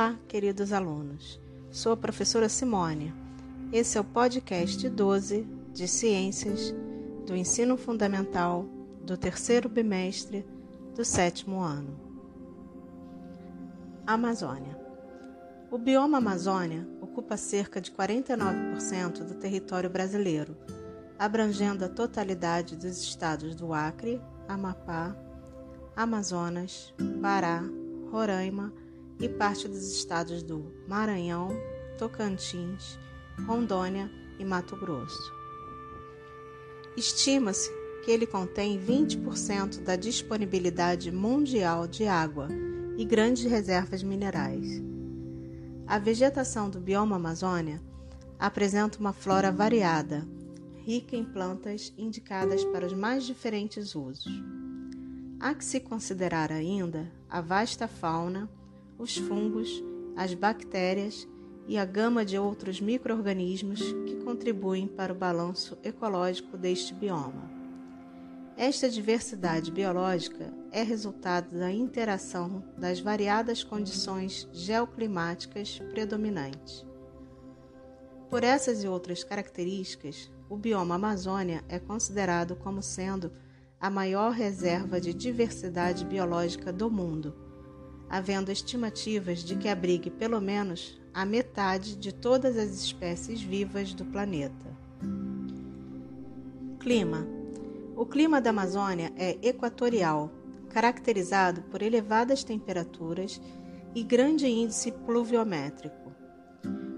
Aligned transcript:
Olá, 0.00 0.18
queridos 0.26 0.72
alunos. 0.72 1.38
Sou 1.70 1.92
a 1.92 1.96
professora 1.96 2.48
Simone. 2.48 3.12
Esse 3.70 3.98
é 3.98 4.00
o 4.00 4.04
podcast 4.04 4.88
12 4.88 5.46
de 5.74 5.86
Ciências 5.86 6.74
do 7.26 7.36
Ensino 7.36 7.76
Fundamental 7.76 8.64
do 9.04 9.14
terceiro 9.18 9.68
bimestre 9.68 10.46
do 10.96 11.04
sétimo 11.04 11.60
ano. 11.60 12.00
Amazônia. 14.06 14.74
O 15.70 15.76
bioma 15.76 16.16
Amazônia 16.16 16.88
ocupa 17.02 17.36
cerca 17.36 17.78
de 17.78 17.90
49% 17.90 19.22
do 19.22 19.34
território 19.34 19.90
brasileiro, 19.90 20.56
abrangendo 21.18 21.84
a 21.84 21.90
totalidade 21.90 22.74
dos 22.74 23.02
estados 23.02 23.54
do 23.54 23.74
Acre, 23.74 24.18
Amapá, 24.48 25.14
Amazonas, 25.94 26.94
Pará, 27.20 27.62
Roraima 28.10 28.72
e 29.20 29.28
parte 29.28 29.68
dos 29.68 29.92
estados 29.92 30.42
do 30.42 30.72
Maranhão, 30.88 31.50
Tocantins, 31.98 32.98
Rondônia 33.46 34.10
e 34.38 34.44
Mato 34.44 34.76
Grosso. 34.76 35.32
Estima-se 36.96 37.70
que 38.04 38.10
ele 38.10 38.26
contém 38.26 38.80
20% 38.80 39.82
da 39.82 39.94
disponibilidade 39.94 41.12
mundial 41.12 41.86
de 41.86 42.06
água 42.06 42.48
e 42.96 43.04
grandes 43.04 43.44
reservas 43.44 44.02
minerais. 44.02 44.82
A 45.86 45.98
vegetação 45.98 46.70
do 46.70 46.80
bioma 46.80 47.16
Amazônia 47.16 47.80
apresenta 48.38 48.98
uma 48.98 49.12
flora 49.12 49.52
variada, 49.52 50.26
rica 50.84 51.14
em 51.14 51.24
plantas 51.24 51.92
indicadas 51.98 52.64
para 52.64 52.86
os 52.86 52.94
mais 52.94 53.24
diferentes 53.24 53.94
usos. 53.94 54.32
Há 55.38 55.54
que 55.54 55.64
se 55.64 55.80
considerar 55.80 56.50
ainda 56.50 57.10
a 57.28 57.40
vasta 57.40 57.86
fauna 57.86 58.48
os 59.00 59.16
fungos, 59.16 59.82
as 60.14 60.34
bactérias 60.34 61.26
e 61.66 61.78
a 61.78 61.86
gama 61.86 62.22
de 62.22 62.38
outros 62.38 62.82
microorganismos 62.82 63.80
que 63.80 64.16
contribuem 64.16 64.86
para 64.86 65.12
o 65.12 65.16
balanço 65.16 65.78
ecológico 65.82 66.58
deste 66.58 66.92
bioma. 66.92 67.50
Esta 68.58 68.90
diversidade 68.90 69.70
biológica 69.70 70.52
é 70.70 70.82
resultado 70.82 71.58
da 71.58 71.72
interação 71.72 72.62
das 72.76 73.00
variadas 73.00 73.64
condições 73.64 74.46
geoclimáticas 74.52 75.78
predominantes. 75.90 76.84
Por 78.28 78.44
essas 78.44 78.84
e 78.84 78.88
outras 78.88 79.24
características, 79.24 80.30
o 80.46 80.58
bioma 80.58 80.96
Amazônia 80.96 81.64
é 81.70 81.78
considerado 81.78 82.54
como 82.54 82.82
sendo 82.82 83.32
a 83.80 83.88
maior 83.88 84.32
reserva 84.32 85.00
de 85.00 85.14
diversidade 85.14 86.04
biológica 86.04 86.70
do 86.70 86.90
mundo 86.90 87.49
havendo 88.10 88.50
estimativas 88.50 89.44
de 89.44 89.54
que 89.54 89.68
abrigue 89.68 90.10
pelo 90.10 90.40
menos 90.40 91.00
a 91.14 91.24
metade 91.24 91.96
de 91.96 92.12
todas 92.12 92.56
as 92.56 92.70
espécies 92.70 93.40
vivas 93.40 93.94
do 93.94 94.04
planeta. 94.04 94.76
Clima: 96.80 97.26
O 97.96 98.04
clima 98.04 98.40
da 98.40 98.50
Amazônia 98.50 99.12
é 99.16 99.38
equatorial, 99.40 100.32
caracterizado 100.70 101.62
por 101.62 101.82
elevadas 101.82 102.42
temperaturas 102.42 103.40
e 103.94 104.02
grande 104.02 104.46
índice 104.46 104.90
pluviométrico. 104.90 106.12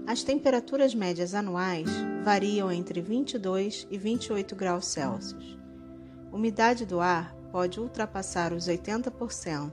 As 0.05 0.23
temperaturas 0.23 0.93
médias 0.93 1.33
anuais 1.33 1.89
variam 2.23 2.71
entre 2.71 3.01
22 3.01 3.87
e 3.89 3.97
28 3.97 4.55
graus 4.55 4.85
Celsius. 4.85 5.57
Umidade 6.31 6.85
do 6.85 6.99
ar 6.99 7.35
pode 7.51 7.79
ultrapassar 7.79 8.53
os 8.53 8.67
80%, 8.67 9.71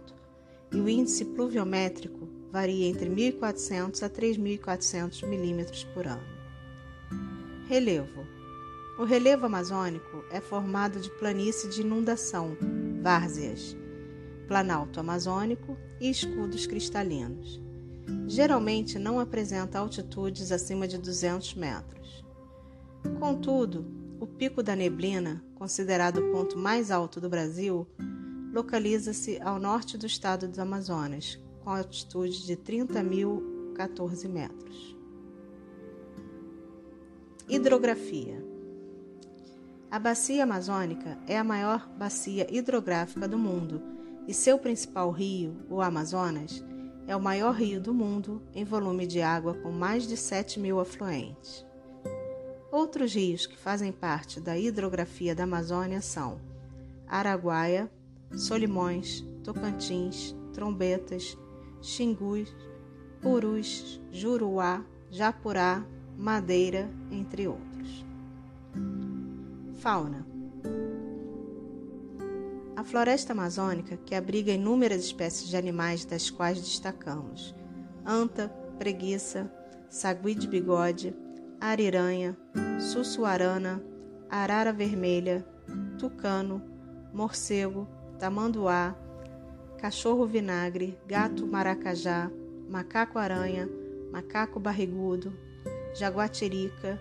e 0.72 0.80
o 0.80 0.88
índice 0.88 1.24
pluviométrico 1.24 2.28
varia 2.50 2.86
entre 2.86 3.08
1.400 3.08 4.02
a 4.02 4.10
3.400 4.10 5.26
milímetros 5.26 5.84
por 5.84 6.06
ano. 6.06 6.26
Relevo: 7.68 8.26
O 8.98 9.04
relevo 9.04 9.46
amazônico 9.46 10.24
é 10.30 10.40
formado 10.40 11.00
de 11.00 11.10
planície 11.10 11.68
de 11.70 11.82
inundação, 11.82 12.56
várzeas, 13.00 13.76
planalto 14.46 14.98
amazônico 14.98 15.76
e 16.00 16.10
escudos 16.10 16.66
cristalinos. 16.66 17.60
Geralmente 18.26 18.98
não 18.98 19.20
apresenta 19.20 19.78
altitudes 19.78 20.50
acima 20.50 20.88
de 20.88 20.98
200 20.98 21.54
metros. 21.54 22.24
Contudo, 23.18 23.86
o 24.18 24.26
Pico 24.26 24.62
da 24.62 24.74
Neblina, 24.74 25.42
considerado 25.54 26.18
o 26.18 26.32
ponto 26.32 26.58
mais 26.58 26.90
alto 26.90 27.20
do 27.20 27.28
Brasil, 27.28 27.86
localiza-se 28.52 29.40
ao 29.40 29.58
norte 29.58 29.96
do 29.96 30.06
estado 30.06 30.48
do 30.48 30.60
Amazonas, 30.60 31.38
com 31.62 31.70
altitude 31.70 32.46
de 32.46 32.56
30.014 32.56 34.28
metros. 34.28 34.96
Hidrografia 37.48 38.44
A 39.90 39.98
Bacia 39.98 40.44
Amazônica 40.44 41.18
é 41.26 41.36
a 41.36 41.44
maior 41.44 41.88
bacia 41.98 42.46
hidrográfica 42.48 43.26
do 43.26 43.38
mundo 43.38 43.82
e 44.26 44.34
seu 44.34 44.58
principal 44.58 45.10
rio, 45.10 45.56
o 45.68 45.80
Amazonas, 45.80 46.64
é 47.06 47.16
o 47.16 47.20
maior 47.20 47.54
rio 47.54 47.80
do 47.80 47.92
mundo 47.92 48.40
em 48.54 48.64
volume 48.64 49.04
de 49.04 49.20
água 49.20 49.54
com 49.54 49.72
mais 49.72 50.06
de 50.06 50.16
7 50.16 50.60
mil 50.60 50.78
afluentes. 50.78 51.66
Outros 52.70 53.14
rios 53.14 53.46
que 53.46 53.56
fazem 53.56 53.90
parte 53.90 54.40
da 54.40 54.56
hidrografia 54.56 55.34
da 55.34 55.42
Amazônia 55.42 56.00
são 56.00 56.40
Araguaia, 57.08 57.90
Solimões, 58.32 59.24
Tocantins, 59.44 60.34
Trombetas, 60.52 61.36
Xingus, 61.80 62.54
Purus, 63.20 64.00
Juruá, 64.10 64.84
Japurá, 65.10 65.84
Madeira, 66.16 66.90
entre 67.10 67.48
outros. 67.48 68.04
Fauna 69.76 70.26
A 72.76 72.84
floresta 72.84 73.32
amazônica, 73.32 73.96
que 73.98 74.14
abriga 74.14 74.52
inúmeras 74.52 75.04
espécies 75.04 75.48
de 75.48 75.56
animais, 75.56 76.04
das 76.04 76.30
quais 76.30 76.60
destacamos 76.60 77.54
anta, 78.04 78.48
preguiça, 78.78 79.50
sagui 79.88 80.34
de 80.34 80.48
bigode, 80.48 81.14
ariranha, 81.60 82.36
sussuarana, 82.78 83.82
arara 84.28 84.72
vermelha, 84.72 85.46
tucano, 85.98 86.62
morcego, 87.12 87.86
tamanduá, 88.20 88.94
cachorro 89.78 90.26
vinagre, 90.26 90.98
gato 91.06 91.46
maracajá, 91.46 92.30
macaco-aranha, 92.68 93.66
macaco 94.12 94.60
barrigudo, 94.60 95.32
jaguatirica, 95.94 97.00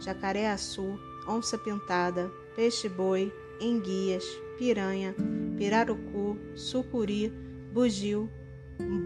jacaré-açu, 0.00 0.98
onça-pintada, 1.28 2.28
peixe-boi, 2.56 3.32
enguias, 3.60 4.24
piranha, 4.58 5.14
pirarucu, 5.56 6.36
sucuri, 6.56 7.32
bugio, 7.72 8.28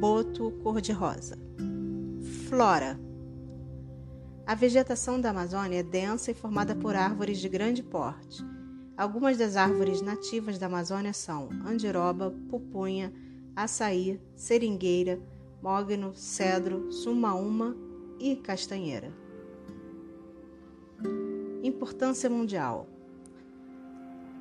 boto 0.00 0.50
cor-de-rosa. 0.62 1.36
Flora 2.48 2.98
A 4.46 4.54
vegetação 4.54 5.20
da 5.20 5.28
Amazônia 5.28 5.80
é 5.80 5.82
densa 5.82 6.30
e 6.30 6.34
formada 6.34 6.74
por 6.74 6.96
árvores 6.96 7.38
de 7.38 7.50
grande 7.50 7.82
porte 7.82 8.42
Algumas 8.98 9.36
das 9.36 9.54
árvores 9.54 10.02
nativas 10.02 10.58
da 10.58 10.66
Amazônia 10.66 11.12
são 11.12 11.50
andiroba, 11.64 12.34
pupunha, 12.50 13.12
açaí, 13.54 14.20
seringueira, 14.34 15.20
mogno, 15.62 16.16
cedro, 16.16 16.90
sumaúma 16.90 17.76
e 18.18 18.34
castanheira. 18.34 19.12
Importância 21.62 22.28
mundial. 22.28 22.88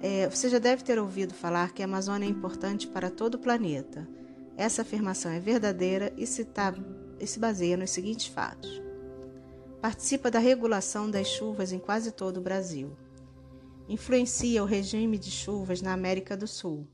É, 0.01 0.28
você 0.28 0.50
já 0.50 0.57
deve 0.57 0.84
ter 0.84 0.97
ouvido 0.97 1.35
falar 1.35 1.72
que 1.72 1.84
a 1.84 1.85
Amazônia 1.85 2.26
é 2.26 2.29
importante 2.29 2.87
para 2.87 3.11
todo 3.11 3.35
o 3.35 3.40
planeta. 3.40 4.09
Essa 4.55 4.82
afirmação 4.82 5.32
é 5.32 5.40
verdadeira 5.40 6.11
e 6.17 6.26
se, 6.26 6.43
tá, 6.43 6.73
e 7.20 7.28
se 7.28 7.37
baseia 7.37 7.78
nos 7.78 7.91
seguintes 7.91 8.26
fatos: 8.26 8.82
participa 9.79 10.32
da 10.32 10.40
regulação 10.40 11.11
das 11.11 11.28
chuvas 11.28 11.72
em 11.72 11.78
quase 11.78 12.11
todo 12.11 12.37
o 12.37 12.41
Brasil 12.41 12.97
influencia 13.87 14.61
o 14.61 14.66
regime 14.66 15.17
de 15.17 15.31
chuvas 15.31 15.81
na 15.81 15.93
América 15.93 16.35
do 16.35 16.47
Sul. 16.47 16.85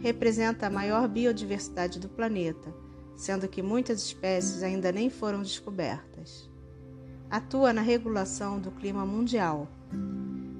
Representa 0.00 0.66
a 0.66 0.70
maior 0.70 1.06
biodiversidade 1.08 2.00
do 2.00 2.08
planeta, 2.08 2.74
sendo 3.16 3.48
que 3.48 3.62
muitas 3.62 4.02
espécies 4.02 4.62
ainda 4.62 4.90
nem 4.90 5.08
foram 5.08 5.40
descobertas. 5.40 6.50
Atua 7.30 7.72
na 7.72 7.80
regulação 7.80 8.58
do 8.58 8.70
clima 8.72 9.06
mundial. 9.06 9.68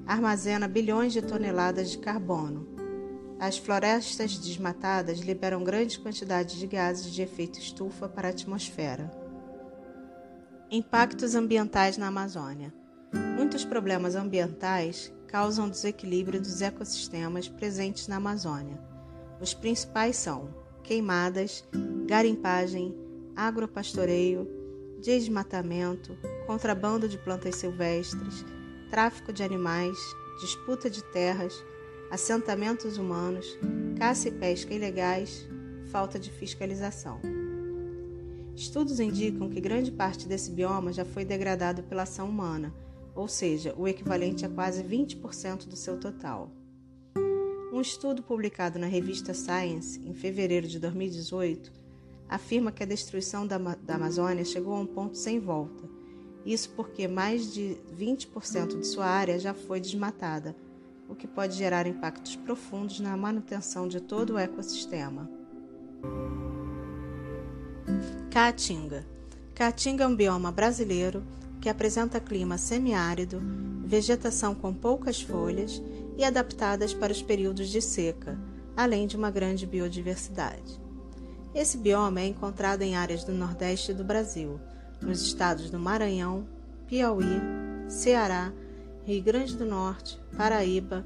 Armazena 0.07 0.67
bilhões 0.67 1.11
de 1.11 1.21
toneladas 1.21 1.91
de 1.91 1.97
carbono. 1.97 2.67
As 3.37 3.57
florestas 3.57 4.37
desmatadas 4.37 5.19
liberam 5.19 5.63
grandes 5.63 5.97
quantidades 5.97 6.55
de 6.55 6.65
gases 6.65 7.11
de 7.11 7.21
efeito 7.21 7.59
estufa 7.59 8.07
para 8.07 8.29
a 8.29 8.31
atmosfera. 8.31 9.11
Impactos 10.71 11.35
ambientais 11.35 11.97
na 11.97 12.07
Amazônia. 12.07 12.73
Muitos 13.37 13.65
problemas 13.65 14.15
ambientais 14.15 15.13
causam 15.27 15.69
desequilíbrio 15.69 16.39
dos 16.39 16.61
ecossistemas 16.61 17.47
presentes 17.47 18.07
na 18.07 18.17
Amazônia. 18.17 18.79
Os 19.41 19.53
principais 19.53 20.15
são 20.15 20.49
queimadas, 20.83 21.63
garimpagem, 22.05 22.95
agropastoreio, 23.35 24.47
desmatamento, 25.01 26.17
contrabando 26.47 27.09
de 27.09 27.17
plantas 27.17 27.55
silvestres, 27.55 28.45
tráfico 28.89 29.33
de 29.33 29.43
animais, 29.43 29.97
disputa 30.39 30.89
de 30.89 31.03
terras, 31.11 31.53
assentamentos 32.11 32.97
humanos, 32.97 33.45
caça 33.97 34.29
e 34.29 34.31
pesca 34.31 34.73
ilegais, 34.73 35.47
falta 35.91 36.19
de 36.19 36.31
fiscalização. 36.31 37.19
Estudos 38.55 38.99
indicam 38.99 39.49
que 39.49 39.59
grande 39.59 39.91
parte 39.91 40.27
desse 40.27 40.49
bioma 40.49 40.93
já 40.93 41.03
foi 41.03 41.25
degradado 41.25 41.83
pela 41.83 42.03
ação 42.03 42.29
humana, 42.29 42.73
ou 43.15 43.27
seja, 43.27 43.73
o 43.77 43.87
equivalente 43.87 44.45
a 44.45 44.49
quase 44.49 44.83
20% 44.83 45.67
do 45.67 45.75
seu 45.75 45.97
total. 45.97 46.51
Um 47.71 47.81
estudo 47.81 48.21
publicado 48.21 48.77
na 48.77 48.87
revista 48.87 49.33
Science 49.33 49.99
em 50.05 50.13
fevereiro 50.13 50.67
de 50.67 50.79
2018 50.79 51.71
afirma 52.27 52.71
que 52.71 52.83
a 52.83 52.85
destruição 52.85 53.45
da, 53.47 53.57
da 53.57 53.95
Amazônia 53.95 54.43
chegou 54.43 54.75
a 54.75 54.79
um 54.79 54.85
ponto 54.85 55.17
sem 55.17 55.39
volta. 55.39 55.83
Isso 56.45 56.69
porque 56.71 57.07
mais 57.07 57.53
de 57.53 57.77
20% 57.97 58.79
de 58.79 58.85
sua 58.85 59.05
área 59.05 59.39
já 59.39 59.53
foi 59.53 59.79
desmatada, 59.79 60.55
o 61.09 61.15
que 61.15 61.27
pode 61.27 61.55
gerar 61.55 61.87
impactos 61.87 62.35
profundos 62.35 62.99
na 62.99 63.15
manutenção 63.15 63.87
de 63.87 63.99
todo 63.99 64.33
o 64.33 64.37
ecossistema. 64.37 65.29
Caatinga. 68.29 69.05
Caatinga 69.53 70.03
é 70.03 70.07
um 70.07 70.15
bioma 70.15 70.51
brasileiro 70.51 71.23
que 71.65 71.69
apresenta 71.69 72.19
clima 72.19 72.59
semiárido, 72.59 73.41
vegetação 73.83 74.53
com 74.53 74.71
poucas 74.71 75.19
folhas 75.19 75.81
e 76.15 76.23
adaptadas 76.23 76.93
para 76.93 77.11
os 77.11 77.23
períodos 77.23 77.69
de 77.69 77.81
seca, 77.81 78.37
além 78.77 79.07
de 79.07 79.17
uma 79.17 79.31
grande 79.31 79.65
biodiversidade. 79.65 80.79
Esse 81.55 81.75
bioma 81.75 82.21
é 82.21 82.27
encontrado 82.27 82.83
em 82.83 82.95
áreas 82.95 83.23
do 83.23 83.31
Nordeste 83.31 83.95
do 83.95 84.03
Brasil, 84.03 84.59
nos 85.01 85.23
estados 85.23 85.71
do 85.71 85.79
Maranhão, 85.79 86.47
Piauí, 86.85 87.41
Ceará, 87.87 88.53
Rio 89.03 89.23
Grande 89.23 89.57
do 89.57 89.65
Norte, 89.65 90.21
Paraíba, 90.37 91.03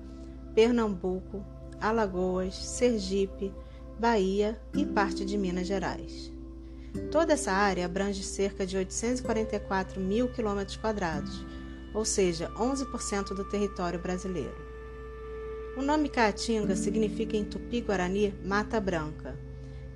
Pernambuco, 0.54 1.42
Alagoas, 1.80 2.54
Sergipe, 2.58 3.54
Bahia 3.98 4.60
e 4.76 4.86
parte 4.86 5.24
de 5.24 5.38
Minas 5.38 5.68
Gerais. 5.68 6.30
Toda 7.12 7.34
essa 7.34 7.52
área 7.52 7.86
abrange 7.86 8.24
cerca 8.24 8.66
de 8.66 8.78
844 8.78 10.00
mil 10.00 10.30
quilômetros 10.30 10.78
quadrados, 10.78 11.46
ou 11.94 12.04
seja, 12.04 12.50
11% 12.56 13.34
do 13.34 13.44
território 13.44 14.00
brasileiro. 14.00 14.70
O 15.78 15.82
nome 15.82 16.10
Caatinga 16.10 16.76
significa 16.76 17.38
em 17.38 17.46
tupi-guarani 17.46 18.34
mata 18.44 18.80
branca. 18.80 19.38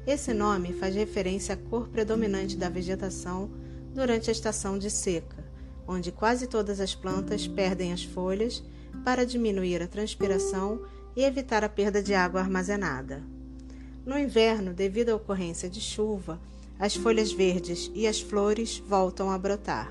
Esse 0.06 0.34
nome 0.34 0.74
faz 0.74 0.96
referência 0.96 1.56
à 1.56 1.58
cor 1.58 1.88
predominante 1.88 2.56
da 2.56 2.70
vegetação 2.70 3.50
durante 3.94 4.30
a 4.30 4.32
estação 4.32 4.78
de 4.78 4.90
seca, 4.90 5.44
onde 5.88 6.12
quase 6.12 6.48
todas 6.48 6.80
as 6.80 6.94
plantas 6.94 7.48
perdem 7.48 7.92
as 7.92 8.04
folhas 8.04 8.64
para 9.04 9.26
diminuir 9.26 9.82
a 9.82 9.88
transpiração 9.88 10.82
e 11.16 11.24
evitar 11.24 11.64
a 11.64 11.70
perda 11.70 12.02
de 12.02 12.14
água 12.14 12.40
armazenada. 12.40 13.24
No 14.06 14.18
inverno, 14.18 14.74
devido 14.74 15.10
à 15.10 15.16
ocorrência 15.16 15.70
de 15.70 15.80
chuva, 15.80 16.40
as 16.84 16.96
folhas 16.96 17.32
verdes 17.32 17.90
e 17.96 18.06
as 18.06 18.20
flores 18.20 18.78
voltam 18.78 19.32
a 19.32 19.38
brotar. 19.38 19.90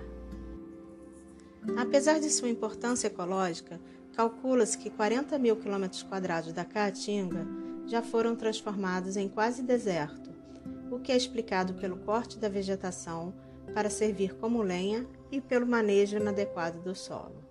Apesar 1.75 2.21
de 2.21 2.29
sua 2.29 2.51
importância 2.51 3.07
ecológica, 3.07 3.81
Calcula-se 4.15 4.77
que 4.77 4.91
40 4.91 5.39
mil 5.39 5.57
quilômetros 5.57 6.03
quadrados 6.03 6.53
da 6.53 6.67
Caatinga 6.67 7.47
já 7.87 8.03
foram 8.03 8.37
transformados 8.37 9.17
em 9.17 9.27
quase 9.27 9.63
deserto, 9.63 10.31
o 10.91 10.99
que 10.99 11.11
é 11.11 11.17
explicado 11.17 11.73
pelo 11.75 11.97
corte 11.97 12.39
da 12.39 12.49
vegetação 12.49 13.33
para 13.73 13.89
servir 13.89 14.35
como 14.35 14.63
lenha 14.63 15.07
e 15.31 15.41
pelo 15.41 15.67
manejo 15.67 16.19
inadequado 16.19 16.83
do 16.83 16.95
solo. 16.95 17.43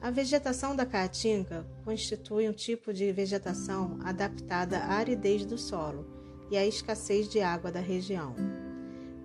A 0.00 0.10
vegetação 0.10 0.74
da 0.74 0.86
Caatinga 0.86 1.66
constitui 1.84 2.48
um 2.48 2.52
tipo 2.54 2.90
de 2.90 3.12
vegetação 3.12 3.98
adaptada 4.02 4.78
à 4.78 4.94
aridez 4.94 5.44
do 5.44 5.58
solo 5.58 6.21
e 6.52 6.56
à 6.58 6.66
escassez 6.66 7.28
de 7.28 7.40
água 7.40 7.72
da 7.72 7.80
região. 7.80 8.36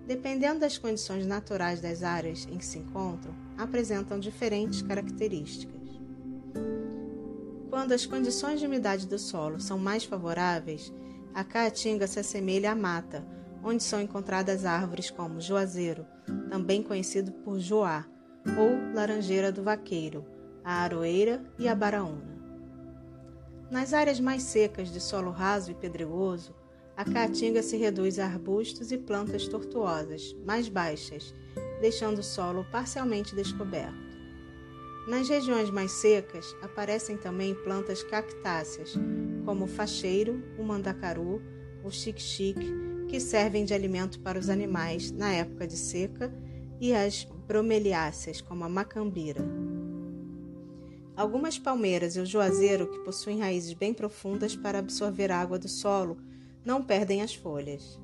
Dependendo 0.06 0.60
das 0.60 0.78
condições 0.78 1.26
naturais 1.26 1.78
das 1.78 2.02
áreas 2.02 2.48
em 2.50 2.56
que 2.56 2.64
se 2.64 2.78
encontram, 2.78 3.34
apresentam 3.58 4.18
diferentes 4.18 4.80
características. 4.80 5.76
Quando 7.68 7.92
as 7.92 8.06
condições 8.06 8.58
de 8.60 8.66
umidade 8.66 9.06
do 9.06 9.18
solo 9.18 9.60
são 9.60 9.78
mais 9.78 10.04
favoráveis, 10.04 10.90
a 11.34 11.44
caatinga 11.44 12.06
se 12.06 12.18
assemelha 12.18 12.72
à 12.72 12.74
mata, 12.74 13.22
onde 13.62 13.82
são 13.82 14.00
encontradas 14.00 14.64
árvores 14.64 15.10
como 15.10 15.38
juazeiro, 15.38 16.06
também 16.48 16.82
conhecido 16.82 17.30
por 17.30 17.60
joá, 17.60 18.06
ou 18.58 18.94
laranjeira 18.94 19.52
do 19.52 19.62
vaqueiro, 19.62 20.24
a 20.64 20.76
aroeira 20.76 21.44
e 21.58 21.68
a 21.68 21.74
baraúna. 21.74 22.38
Nas 23.70 23.92
áreas 23.92 24.18
mais 24.18 24.44
secas 24.44 24.90
de 24.90 24.98
solo 24.98 25.30
raso 25.30 25.70
e 25.70 25.74
pedregoso, 25.74 26.54
a 26.98 27.04
caatinga 27.04 27.62
se 27.62 27.76
reduz 27.76 28.18
a 28.18 28.26
arbustos 28.26 28.90
e 28.90 28.98
plantas 28.98 29.46
tortuosas, 29.46 30.34
mais 30.44 30.68
baixas, 30.68 31.32
deixando 31.80 32.18
o 32.18 32.24
solo 32.24 32.66
parcialmente 32.72 33.36
descoberto. 33.36 33.94
Nas 35.06 35.28
regiões 35.28 35.70
mais 35.70 35.92
secas, 35.92 36.56
aparecem 36.60 37.16
também 37.16 37.54
plantas 37.54 38.02
cactáceas, 38.02 38.94
como 39.44 39.66
o 39.66 39.68
facheiro, 39.68 40.42
o 40.58 40.64
mandacaru, 40.64 41.40
o 41.84 41.90
xique-xique, 41.90 42.74
que 43.06 43.20
servem 43.20 43.64
de 43.64 43.72
alimento 43.72 44.18
para 44.18 44.36
os 44.36 44.48
animais 44.48 45.12
na 45.12 45.32
época 45.32 45.68
de 45.68 45.76
seca, 45.76 46.34
e 46.80 46.92
as 46.92 47.28
bromeliáceas, 47.46 48.40
como 48.40 48.64
a 48.64 48.68
macambira. 48.68 49.44
Algumas 51.16 51.60
palmeiras 51.60 52.16
e 52.16 52.20
o 52.20 52.26
juazeiro, 52.26 52.88
que 52.88 52.98
possuem 53.04 53.38
raízes 53.38 53.72
bem 53.72 53.94
profundas 53.94 54.56
para 54.56 54.80
absorver 54.80 55.30
água 55.30 55.60
do 55.60 55.68
solo, 55.68 56.18
não 56.68 56.82
perdem 56.82 57.22
as 57.22 57.34
folhas. 57.34 57.98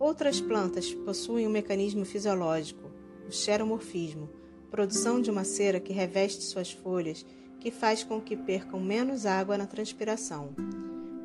Outras 0.00 0.40
plantas 0.40 0.94
possuem 0.94 1.46
um 1.46 1.50
mecanismo 1.50 2.06
fisiológico, 2.06 2.90
o 3.28 3.30
xeromorfismo, 3.30 4.30
produção 4.70 5.20
de 5.20 5.30
uma 5.30 5.44
cera 5.44 5.78
que 5.78 5.92
reveste 5.92 6.42
suas 6.42 6.72
folhas, 6.72 7.26
que 7.60 7.70
faz 7.70 8.02
com 8.02 8.18
que 8.18 8.34
percam 8.34 8.80
menos 8.80 9.26
água 9.26 9.58
na 9.58 9.66
transpiração. 9.66 10.54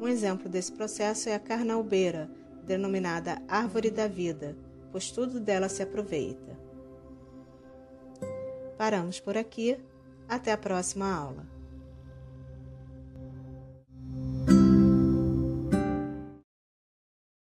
Um 0.01 0.09
exemplo 0.09 0.49
desse 0.49 0.73
processo 0.73 1.29
é 1.29 1.35
a 1.35 1.39
carnaubeira, 1.39 2.29
denominada 2.65 3.41
árvore 3.47 3.89
da 3.89 4.09
vida, 4.09 4.57
pois 4.91 5.09
tudo 5.09 5.39
dela 5.39 5.69
se 5.69 5.81
aproveita. 5.81 6.59
Paramos 8.77 9.21
por 9.21 9.37
aqui. 9.37 9.77
Até 10.27 10.51
a 10.51 10.57
próxima 10.57 11.13
aula. 11.13 11.60